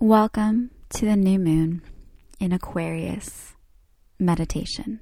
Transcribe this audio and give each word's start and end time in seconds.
Welcome 0.00 0.70
to 0.90 1.06
the 1.06 1.16
new 1.16 1.40
moon 1.40 1.82
in 2.38 2.52
Aquarius 2.52 3.56
meditation. 4.20 5.00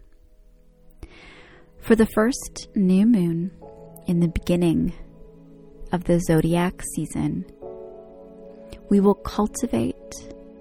For 1.83 1.95
the 1.95 2.07
first 2.15 2.69
new 2.75 3.05
moon 3.05 3.51
in 4.07 4.21
the 4.21 4.29
beginning 4.29 4.95
of 5.93 6.05
the 6.05 6.19
zodiac 6.21 6.81
season, 6.95 7.45
we 8.89 9.01
will 9.01 9.17
cultivate 9.17 9.95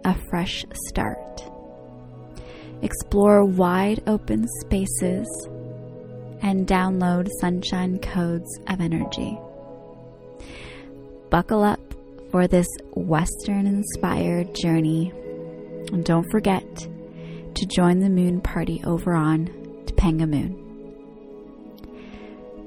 a 0.04 0.14
fresh 0.30 0.66
start, 0.90 1.42
explore 2.82 3.46
wide 3.46 4.04
open 4.06 4.50
spaces, 4.60 5.48
and 6.42 6.68
download 6.68 7.30
sunshine 7.40 8.00
codes 8.00 8.60
of 8.68 8.82
energy. 8.82 9.40
Buckle 11.30 11.64
up 11.64 11.95
for 12.32 12.48
this 12.48 12.68
Western 12.94 13.68
inspired 13.68 14.54
journey. 14.56 15.12
And 15.92 16.04
don't 16.04 16.30
forget 16.32 16.66
to 17.56 17.66
join 17.68 18.00
the 18.00 18.10
moon 18.10 18.42
party 18.42 18.82
over 18.86 19.14
on 19.14 19.48
Topanga 19.86 20.28
Moon. 20.30 20.62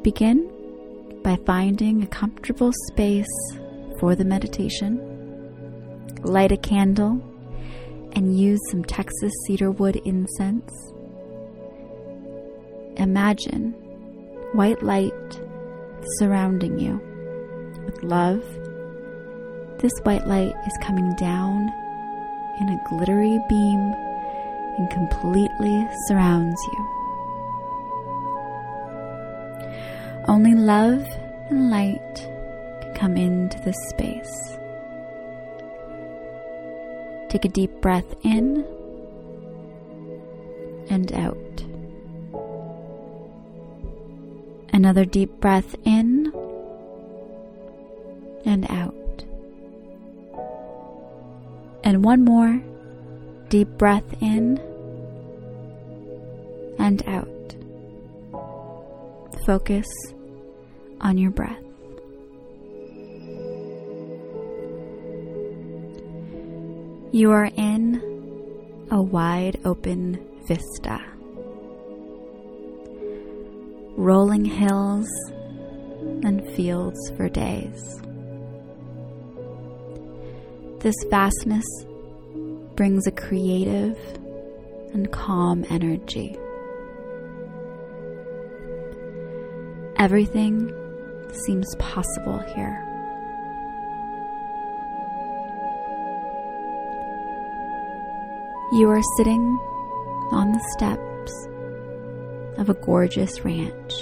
Begin 0.02 0.50
by 1.22 1.36
finding 1.44 2.02
a 2.02 2.06
comfortable 2.06 2.72
space 2.90 3.26
for 4.00 4.14
the 4.14 4.24
meditation. 4.24 4.98
Light 6.22 6.52
a 6.52 6.56
candle 6.56 7.22
and 8.12 8.38
use 8.38 8.60
some 8.70 8.84
Texas 8.84 9.32
cedarwood 9.46 9.96
incense. 10.04 10.72
Imagine 12.96 13.72
white 14.52 14.82
light 14.82 15.40
surrounding 16.16 16.78
you 16.78 17.00
with 17.84 18.02
love 18.02 18.42
this 19.78 19.92
white 20.02 20.26
light 20.26 20.54
is 20.66 20.76
coming 20.82 21.14
down 21.14 21.72
in 22.60 22.68
a 22.68 22.82
glittery 22.88 23.38
beam 23.48 23.94
and 24.76 24.90
completely 24.90 25.86
surrounds 26.06 26.60
you. 26.72 26.88
Only 30.26 30.54
love 30.54 31.06
and 31.48 31.70
light 31.70 32.14
can 32.82 32.94
come 32.94 33.16
into 33.16 33.58
this 33.60 33.76
space. 33.90 34.58
Take 37.28 37.44
a 37.44 37.48
deep 37.48 37.70
breath 37.80 38.14
in 38.24 38.64
and 40.90 41.12
out. 41.12 41.36
Another 44.72 45.04
deep 45.04 45.40
breath 45.40 45.76
in 45.84 46.32
and 48.44 48.66
out. 48.70 48.97
And 51.98 52.04
one 52.04 52.24
more 52.24 52.62
deep 53.48 53.66
breath 53.70 54.04
in 54.22 54.56
and 56.78 57.02
out. 57.08 57.56
Focus 59.44 59.88
on 61.00 61.18
your 61.18 61.32
breath. 61.32 61.58
You 67.10 67.32
are 67.32 67.50
in 67.56 68.86
a 68.92 69.02
wide 69.02 69.58
open 69.64 70.24
vista. 70.46 71.04
Rolling 73.96 74.44
hills 74.44 75.08
and 76.22 76.48
fields 76.54 77.10
for 77.16 77.28
days. 77.28 78.00
This 80.78 80.94
vastness 81.10 81.64
brings 82.78 83.08
a 83.08 83.10
creative 83.10 83.98
and 84.92 85.10
calm 85.10 85.64
energy. 85.68 86.38
Everything 89.96 90.72
seems 91.44 91.74
possible 91.80 92.38
here. 92.54 92.80
You 98.74 98.88
are 98.90 99.02
sitting 99.16 99.58
on 100.30 100.52
the 100.52 100.64
steps 100.76 101.48
of 102.60 102.70
a 102.70 102.74
gorgeous 102.74 103.44
ranch. 103.44 103.92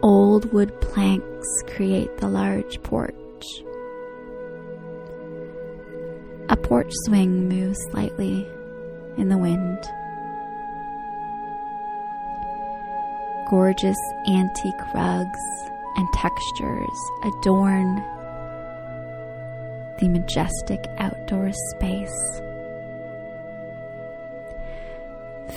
Old 0.00 0.50
wood 0.54 0.72
planks 0.80 1.48
create 1.66 2.16
the 2.16 2.28
large 2.28 2.82
porch. 2.82 3.14
Porch 6.68 6.92
swing 7.06 7.48
moves 7.48 7.78
slightly 7.90 8.46
in 9.16 9.30
the 9.30 9.38
wind. 9.38 9.78
Gorgeous 13.48 13.96
antique 14.28 14.94
rugs 14.94 15.38
and 15.96 16.06
textures 16.12 16.98
adorn 17.24 17.96
the 19.98 20.08
majestic 20.10 20.84
outdoor 20.98 21.50
space. 21.70 22.40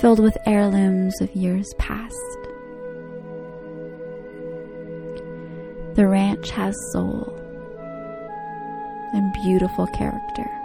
Filled 0.00 0.18
with 0.18 0.38
heirlooms 0.46 1.20
of 1.20 1.30
years 1.36 1.74
past. 1.76 2.16
The 5.92 6.08
ranch 6.08 6.48
has 6.52 6.74
soul 6.92 7.38
and 9.12 9.30
beautiful 9.44 9.86
character. 9.88 10.61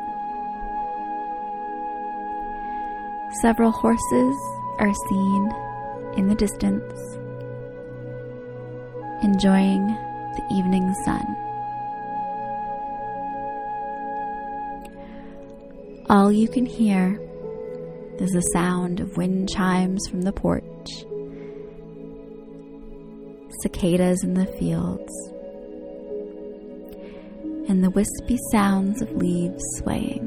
Several 3.41 3.71
horses 3.71 4.35
are 4.79 4.93
seen 5.09 5.51
in 6.17 6.27
the 6.27 6.33
distance, 6.33 6.91
enjoying 9.21 9.85
the 9.85 10.43
evening 10.51 10.91
sun. 11.05 11.23
All 16.09 16.31
you 16.31 16.47
can 16.47 16.65
hear 16.65 17.21
is 18.17 18.31
the 18.31 18.41
sound 18.53 19.01
of 19.01 19.17
wind 19.17 19.49
chimes 19.49 20.07
from 20.09 20.23
the 20.23 20.33
porch, 20.33 21.05
cicadas 23.61 24.23
in 24.23 24.33
the 24.33 24.47
fields, 24.57 25.13
and 27.69 27.83
the 27.83 27.91
wispy 27.91 28.39
sounds 28.51 29.03
of 29.03 29.11
leaves 29.11 29.63
swaying. 29.77 30.26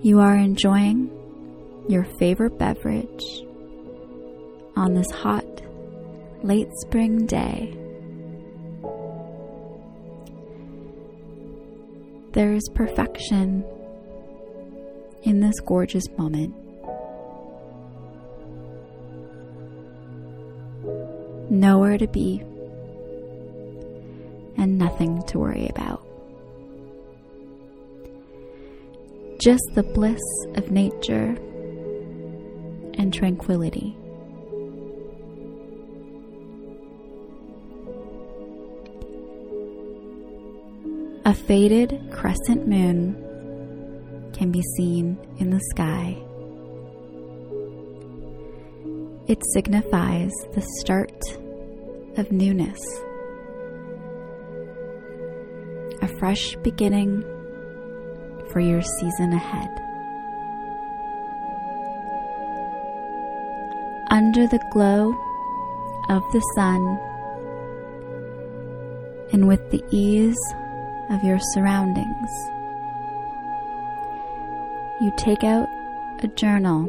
You 0.00 0.20
are 0.20 0.36
enjoying 0.36 1.10
your 1.88 2.04
favorite 2.20 2.56
beverage 2.56 3.42
on 4.76 4.94
this 4.94 5.10
hot, 5.10 5.44
late 6.44 6.68
spring 6.82 7.26
day. 7.26 7.76
There 12.30 12.54
is 12.54 12.62
perfection 12.76 13.64
in 15.24 15.40
this 15.40 15.58
gorgeous 15.66 16.08
moment. 16.16 16.54
Nowhere 21.50 21.98
to 21.98 22.06
be 22.06 22.40
and 24.56 24.78
nothing 24.78 25.24
to 25.24 25.40
worry 25.40 25.68
about. 25.68 26.07
Just 29.38 29.62
the 29.74 29.84
bliss 29.84 30.20
of 30.56 30.72
nature 30.72 31.36
and 32.94 33.14
tranquility. 33.14 33.96
A 41.24 41.34
faded 41.34 42.10
crescent 42.10 42.66
moon 42.66 43.14
can 44.32 44.50
be 44.50 44.62
seen 44.76 45.16
in 45.38 45.50
the 45.50 45.60
sky. 45.70 46.16
It 49.28 49.40
signifies 49.52 50.32
the 50.54 50.66
start 50.80 51.22
of 52.16 52.32
newness, 52.32 52.80
a 56.02 56.08
fresh 56.18 56.56
beginning 56.56 57.22
for 58.50 58.60
your 58.60 58.82
season 58.82 59.32
ahead. 59.32 59.68
Under 64.10 64.46
the 64.46 64.60
glow 64.70 65.14
of 66.08 66.22
the 66.32 66.40
sun 66.54 66.98
and 69.32 69.46
with 69.46 69.70
the 69.70 69.82
ease 69.90 70.38
of 71.10 71.22
your 71.22 71.38
surroundings, 71.52 72.30
you 75.00 75.12
take 75.16 75.44
out 75.44 75.68
a 76.22 76.28
journal, 76.36 76.88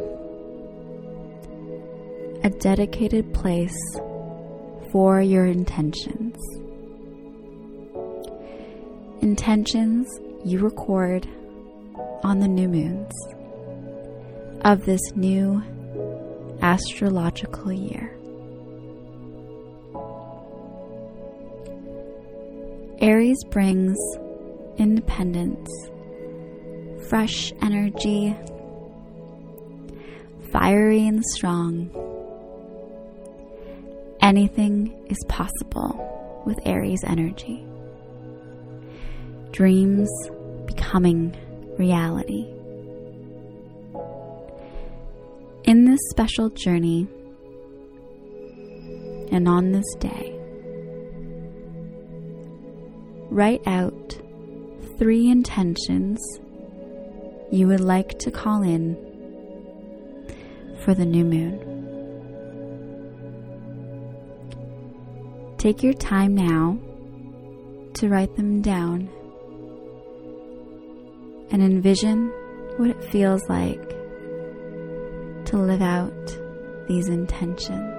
a 2.44 2.50
dedicated 2.50 3.34
place 3.34 3.78
for 4.92 5.22
your 5.22 5.46
intentions. 5.46 6.38
intentions 9.22 10.08
you 10.46 10.60
record 10.60 11.28
on 12.24 12.40
the 12.40 12.48
new 12.48 12.68
moons 12.68 13.14
of 14.62 14.86
this 14.86 15.02
new 15.16 15.62
astrological 16.62 17.72
year. 17.72 18.16
Aries 23.02 23.42
brings 23.46 23.98
independence, 24.78 25.70
fresh 27.08 27.54
energy, 27.62 28.36
fiery 30.52 31.08
and 31.08 31.24
strong. 31.26 31.90
Anything 34.22 35.06
is 35.08 35.18
possible 35.30 36.44
with 36.46 36.60
Aries 36.66 37.04
energy. 37.08 37.66
Dreams 39.52 40.10
becoming 40.66 41.36
reality. 41.80 42.46
In 45.64 45.86
this 45.86 46.00
special 46.10 46.50
journey 46.50 47.08
and 49.32 49.48
on 49.48 49.72
this 49.72 49.96
day, 50.00 50.36
write 53.32 53.66
out 53.66 54.20
three 54.98 55.30
intentions 55.30 56.20
you 57.50 57.68
would 57.68 57.80
like 57.80 58.20
to 58.20 58.30
call 58.30 58.62
in 58.62 58.98
for 60.84 60.94
the 60.94 61.06
new 61.06 61.24
moon. 61.24 61.66
Take 65.58 65.82
your 65.82 65.94
time 65.94 66.36
now 66.36 66.78
to 67.94 68.10
write 68.10 68.36
them 68.36 68.62
down 68.62 69.10
and 71.52 71.62
envision 71.62 72.28
what 72.78 72.90
it 72.90 73.04
feels 73.04 73.48
like 73.50 73.90
to 75.46 75.58
live 75.58 75.82
out 75.82 76.38
these 76.88 77.10
intentions. 77.10 77.99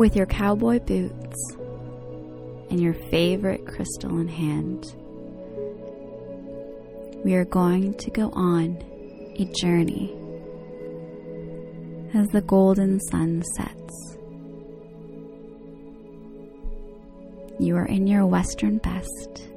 With 0.00 0.16
your 0.16 0.24
cowboy 0.24 0.78
boots 0.78 1.56
and 2.70 2.80
your 2.80 2.94
favorite 2.94 3.66
crystal 3.66 4.18
in 4.18 4.28
hand, 4.28 4.94
we 7.22 7.34
are 7.34 7.44
going 7.44 7.92
to 7.98 8.10
go 8.10 8.30
on 8.30 8.78
a 9.36 9.44
journey 9.60 10.10
as 12.14 12.26
the 12.28 12.40
golden 12.40 12.98
sun 13.10 13.42
sets. 13.54 14.16
You 17.58 17.76
are 17.76 17.84
in 17.84 18.06
your 18.06 18.24
western 18.24 18.78
best 18.78 19.50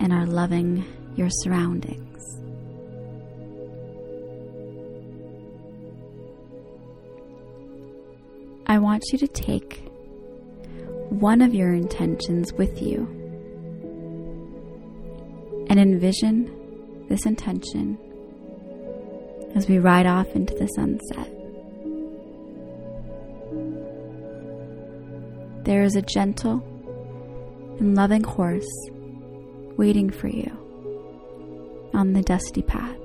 and 0.00 0.14
are 0.14 0.24
loving 0.24 0.82
your 1.14 1.28
surroundings. 1.28 2.47
Want 8.88 9.12
you 9.12 9.18
to 9.18 9.28
take 9.28 9.82
one 11.10 11.42
of 11.42 11.54
your 11.54 11.74
intentions 11.74 12.54
with 12.54 12.80
you 12.80 13.06
and 15.68 15.78
envision 15.78 17.06
this 17.10 17.26
intention 17.26 17.98
as 19.54 19.68
we 19.68 19.78
ride 19.78 20.06
off 20.06 20.26
into 20.34 20.54
the 20.54 20.66
sunset. 20.68 21.30
There 25.66 25.82
is 25.82 25.94
a 25.94 26.00
gentle 26.00 26.64
and 27.80 27.94
loving 27.94 28.24
horse 28.24 28.88
waiting 29.76 30.08
for 30.08 30.28
you 30.28 30.50
on 31.92 32.14
the 32.14 32.22
dusty 32.22 32.62
path. 32.62 32.97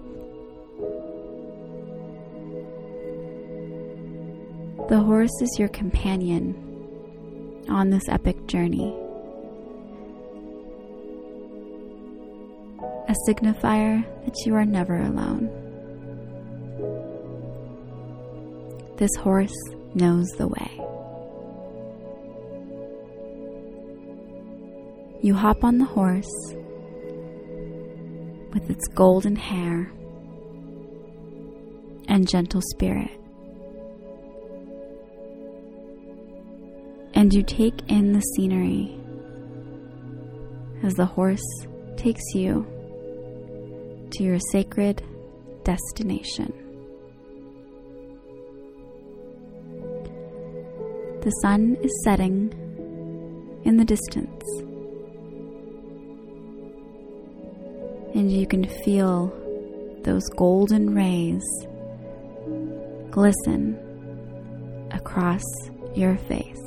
The 4.90 5.00
horse 5.00 5.32
is 5.42 5.58
your 5.58 5.70
companion 5.70 6.54
on 7.70 7.90
this 7.90 8.04
epic 8.10 8.46
journey, 8.48 8.94
a 13.08 13.16
signifier 13.28 14.04
that 14.26 14.36
you 14.46 14.54
are 14.56 14.66
never 14.66 14.98
alone. 14.98 15.50
This 18.98 19.16
horse 19.16 19.56
knows 19.96 20.28
the 20.38 20.48
way. 20.50 20.80
You 25.22 25.34
hop 25.34 25.64
on 25.64 25.78
the 25.78 25.86
horse 25.86 26.30
with 28.54 28.70
its 28.70 28.86
golden 28.90 29.38
hair 29.38 29.92
and 32.10 32.28
gentle 32.28 32.62
spirit. 32.62 33.23
And 37.24 37.34
you 37.34 37.42
take 37.42 37.90
in 37.90 38.12
the 38.12 38.20
scenery 38.36 39.00
as 40.84 40.94
the 40.96 41.06
horse 41.06 41.40
takes 41.96 42.22
you 42.36 42.68
to 44.12 44.24
your 44.24 44.38
sacred 44.52 45.02
destination. 45.64 46.52
The 51.22 51.30
sun 51.44 51.78
is 51.82 52.04
setting 52.04 52.52
in 53.64 53.78
the 53.78 53.86
distance, 53.86 54.44
and 58.14 58.30
you 58.30 58.46
can 58.46 58.68
feel 58.84 59.32
those 60.04 60.28
golden 60.36 60.94
rays 60.94 61.46
glisten 63.12 63.80
across 64.92 65.46
your 65.96 66.18
face. 66.18 66.60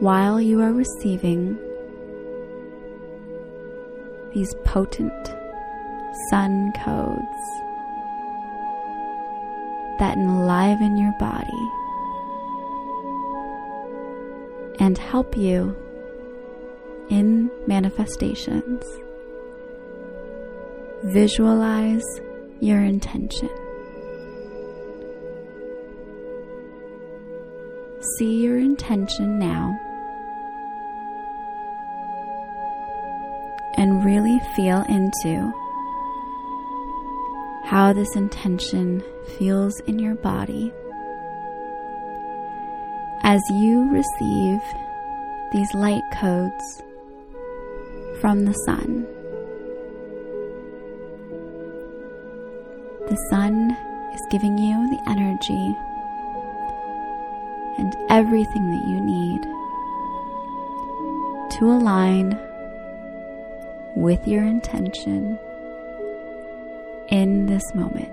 While 0.00 0.40
you 0.40 0.60
are 0.60 0.72
receiving 0.72 1.58
these 4.34 4.54
potent 4.64 5.26
sun 6.28 6.70
codes 6.84 7.22
that 9.98 10.18
enliven 10.18 10.98
your 10.98 11.12
body 11.18 11.70
and 14.78 14.98
help 14.98 15.36
you 15.36 15.74
in 17.08 17.50
manifestations. 17.66 18.84
Visualize 21.04 22.04
your 22.60 22.80
intention. 22.82 23.48
See 28.18 28.42
your 28.42 28.58
intention 28.58 29.38
now 29.38 29.85
and 33.76 34.04
really 34.04 34.40
feel 34.54 34.82
into 34.88 35.52
how 37.64 37.92
this 37.92 38.14
intention 38.14 39.02
feels 39.38 39.78
in 39.88 39.98
your 39.98 40.14
body 40.16 40.72
as 43.22 43.42
you 43.50 43.90
receive 43.90 44.60
these 45.52 45.74
light 45.74 46.02
codes 46.12 46.82
from 48.20 48.44
the 48.44 48.52
sun. 48.64 49.04
The 53.08 53.16
sun 53.30 53.76
is 54.14 54.20
giving 54.30 54.56
you 54.58 54.90
the 54.90 55.10
energy 55.10 55.76
and 57.78 57.96
everything 58.10 58.70
that 58.70 58.86
you 58.86 59.00
need 59.00 59.42
to 61.58 61.70
align 61.70 62.38
with 63.96 64.28
your 64.28 64.44
intention 64.44 65.38
in 67.10 67.46
this 67.46 67.62
moment. 67.74 68.12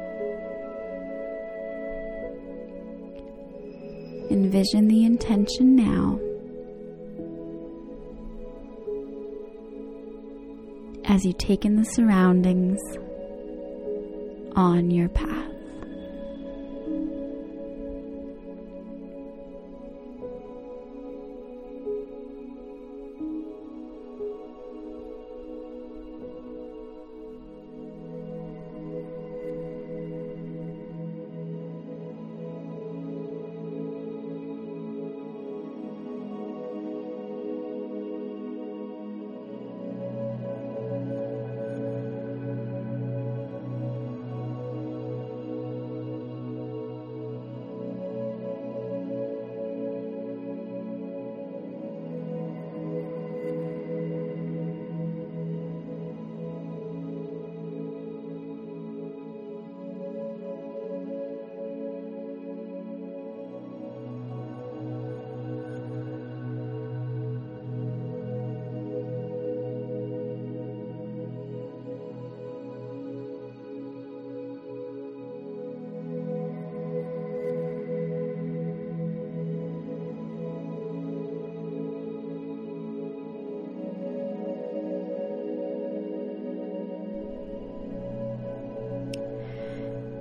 Envision 4.32 4.88
the 4.88 5.04
intention 5.04 5.76
now 5.76 6.20
as 11.06 11.26
you 11.26 11.34
take 11.34 11.66
in 11.66 11.76
the 11.76 11.84
surroundings 11.84 12.80
on 14.56 14.90
your 14.90 15.10
path. 15.10 15.53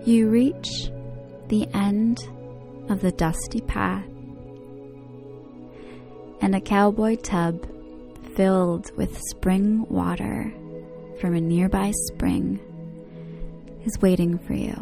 You 0.04 0.30
reach 0.30 0.90
the 1.46 1.68
end 1.72 2.18
of 2.88 3.02
the 3.02 3.12
dusty 3.12 3.60
path, 3.60 4.04
and 6.40 6.56
a 6.56 6.60
cowboy 6.60 7.14
tub 7.16 7.64
filled 8.34 8.90
with 8.96 9.16
spring 9.30 9.86
water 9.88 10.52
from 11.20 11.36
a 11.36 11.40
nearby 11.40 11.92
spring 12.08 12.58
is 13.84 13.96
waiting 14.00 14.38
for 14.38 14.54
you. 14.54 14.74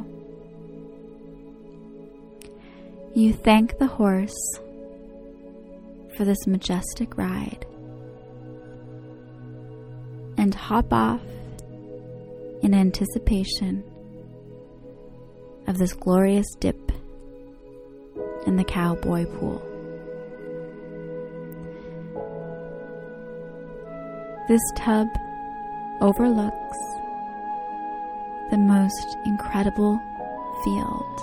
You 3.15 3.35
thank 3.35 3.79
the 3.79 3.89
horse 3.89 4.59
for 6.17 6.25
this 6.25 6.47
majestic 6.47 7.19
ride 7.19 7.67
and 10.39 10.55
hop 10.55 10.95
off 10.95 11.21
in 12.63 12.73
anticipation 12.73 13.85
of 15.71 15.79
this 15.79 15.93
glorious 15.93 16.49
dip 16.59 16.91
in 18.45 18.57
the 18.57 18.65
cowboy 18.65 19.25
pool. 19.25 19.63
This 24.49 24.61
tub 24.77 25.07
overlooks 26.01 26.79
the 28.51 28.59
most 28.59 29.17
incredible 29.25 29.97
field. 30.65 31.21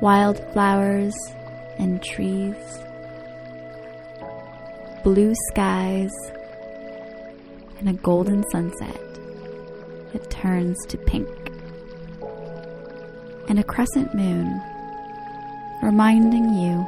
Wildflowers 0.00 1.14
and 1.78 2.02
trees, 2.02 2.56
blue 5.04 5.34
skies, 5.50 6.12
and 7.78 7.90
a 7.90 7.92
golden 7.92 8.42
sunset 8.50 8.98
that 10.14 10.30
turns 10.30 10.78
to 10.86 10.96
pink 10.96 11.28
and 13.48 13.58
a 13.58 13.64
crescent 13.64 14.14
moon, 14.14 14.60
reminding 15.82 16.52
you 16.54 16.86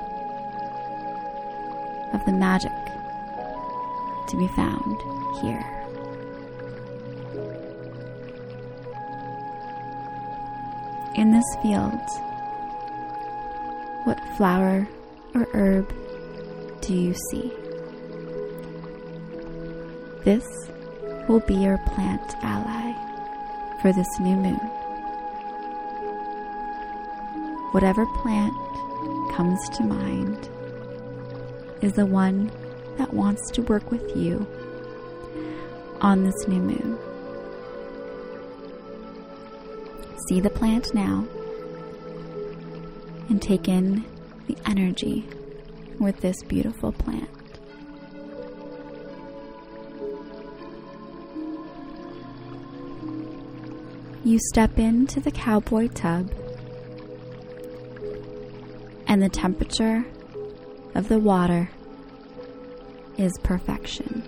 of 2.12 2.24
the 2.26 2.32
magic 2.32 2.72
to 4.28 4.36
be 4.36 4.48
found 4.48 4.96
here. 5.40 5.64
In 11.14 11.32
this 11.32 11.56
field, 11.62 12.00
what 14.04 14.20
flower 14.36 14.88
or 15.34 15.48
herb 15.52 15.92
do 16.80 16.94
you 16.94 17.14
see? 17.30 17.52
This 20.24 20.46
will 21.28 21.40
be 21.40 21.54
your 21.54 21.78
plant 21.78 22.34
ally 22.42 22.92
for 23.80 23.92
this 23.92 24.18
new 24.20 24.36
moon. 24.36 24.77
Whatever 27.72 28.06
plant 28.06 28.54
comes 29.32 29.58
to 29.76 29.84
mind 29.84 30.48
is 31.82 31.92
the 31.92 32.06
one 32.06 32.50
that 32.96 33.12
wants 33.12 33.50
to 33.52 33.62
work 33.62 33.90
with 33.90 34.16
you 34.16 34.46
on 36.00 36.24
this 36.24 36.48
new 36.48 36.60
moon. 36.60 36.98
See 40.28 40.40
the 40.40 40.50
plant 40.50 40.94
now 40.94 41.26
and 43.28 43.40
take 43.40 43.68
in 43.68 44.04
the 44.46 44.56
energy 44.66 45.28
with 45.98 46.20
this 46.20 46.42
beautiful 46.42 46.92
plant. 46.92 47.28
You 54.24 54.38
step 54.38 54.78
into 54.78 55.20
the 55.20 55.30
cowboy 55.30 55.88
tub 55.88 56.30
and 59.08 59.22
the 59.22 59.28
temperature 59.28 60.04
of 60.94 61.08
the 61.08 61.18
water 61.18 61.68
is 63.16 63.32
perfection. 63.42 64.22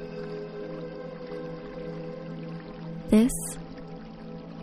This 3.11 3.33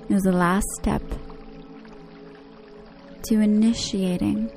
is 0.10 0.24
the 0.24 0.32
last 0.32 0.66
step 0.80 1.04
to 3.24 3.40
initiating 3.40 4.50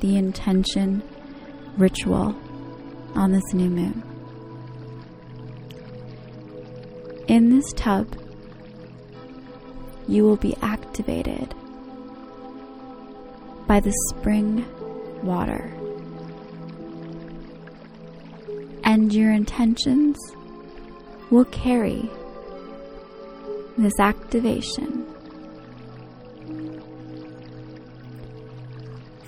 the 0.00 0.16
intention 0.16 1.02
ritual 1.76 2.34
on 3.14 3.32
this 3.32 3.52
new 3.52 3.70
moon. 3.70 4.02
In 7.26 7.50
this 7.50 7.72
tub, 7.72 8.16
you 10.06 10.24
will 10.24 10.36
be 10.36 10.54
activated 10.60 11.54
by 13.66 13.80
the 13.80 13.92
spring 14.10 14.64
water. 15.22 15.72
And 18.84 19.12
your 19.12 19.32
intentions 19.32 20.18
will 21.30 21.46
carry 21.46 22.08
this 23.76 23.98
activation. 23.98 25.06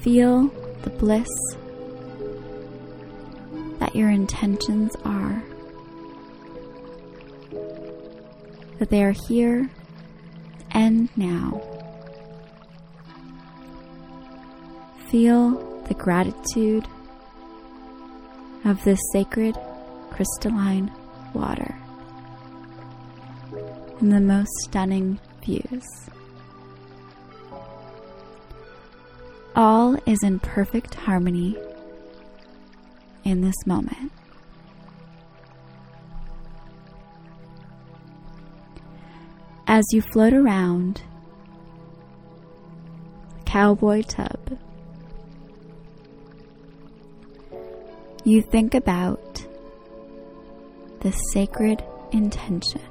Feel 0.00 0.48
the 0.82 0.90
bliss 0.90 1.28
that 3.78 3.96
your 3.96 4.10
intentions 4.10 4.94
are, 5.04 5.42
that 8.78 8.90
they 8.90 9.02
are 9.02 9.14
here 9.28 9.68
and 10.70 11.08
now. 11.16 11.75
Feel 15.08 15.82
the 15.86 15.94
gratitude 15.94 16.86
of 18.64 18.82
this 18.84 18.98
sacred 19.12 19.56
crystalline 20.10 20.90
water 21.32 21.76
and 24.00 24.12
the 24.12 24.20
most 24.20 24.50
stunning 24.64 25.18
views. 25.44 25.84
All 29.54 29.96
is 30.06 30.22
in 30.22 30.40
perfect 30.40 30.94
harmony 30.94 31.56
in 33.24 33.40
this 33.42 33.66
moment. 33.66 34.10
As 39.68 39.84
you 39.92 40.02
float 40.02 40.32
around 40.32 41.02
the 43.38 43.44
cowboy 43.44 44.02
tub, 44.02 44.58
you 48.26 48.42
think 48.42 48.74
about 48.74 49.46
the 50.98 51.12
sacred 51.32 51.80
intention 52.10 52.82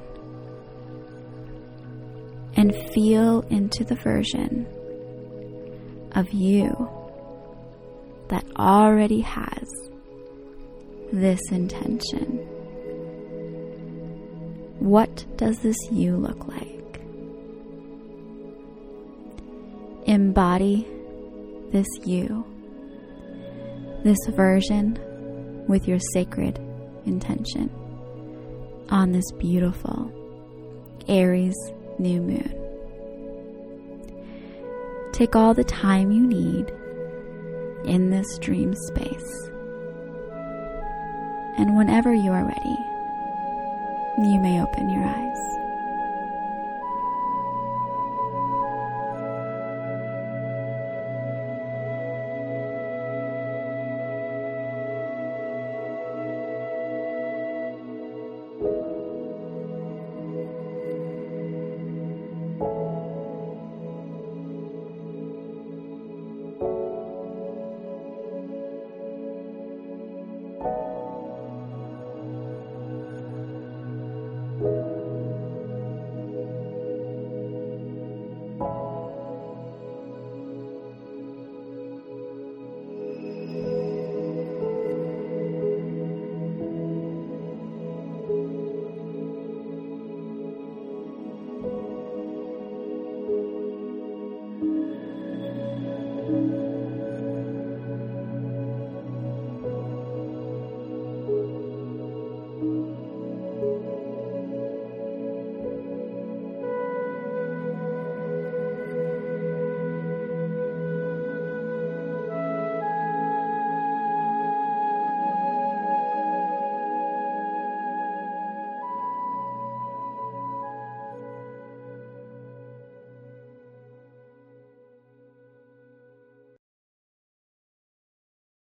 and 2.55 2.73
feel 2.93 3.41
into 3.49 3.83
the 3.83 3.95
version 3.95 4.65
of 6.13 6.31
you 6.31 6.69
that 8.29 8.45
already 8.55 9.19
has 9.19 9.69
this 11.11 11.41
intention. 11.51 12.37
What 14.79 15.25
does 15.35 15.59
this 15.59 15.77
you 15.91 16.15
look 16.15 16.47
like? 16.47 17.01
Embody 20.07 20.87
this 21.73 21.87
you, 22.05 22.45
this 24.05 24.17
version 24.29 24.97
with 25.67 25.88
your 25.88 26.00
sacred 26.13 26.60
intention 27.05 27.69
on 28.89 29.12
this 29.12 29.31
beautiful 29.34 30.12
Aries 31.07 31.55
new 32.00 32.22
moon. 32.22 32.62
Take 35.13 35.36
all 35.36 35.53
the 35.53 35.63
time 35.63 36.12
you 36.12 36.25
need 36.25 36.72
in 37.86 38.10
this 38.10 38.38
dream 38.39 38.74
space. 38.88 39.50
And 41.57 41.77
whenever 41.77 42.13
you 42.13 42.31
are 42.31 42.43
ready, 42.43 42.77
you 44.29 44.39
may 44.41 44.62
open 44.62 44.89
your 44.89 45.03
eyes. 45.03 45.64